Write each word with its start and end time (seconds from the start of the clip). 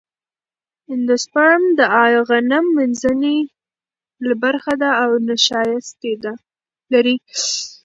اندوسپرم 0.91 1.63
د 1.77 1.79
غنم 2.29 2.65
منځنۍ 2.77 3.39
برخه 4.43 4.73
ده 4.81 4.89
او 5.03 5.11
نشایسته 5.27 6.11
لري. 6.93 7.15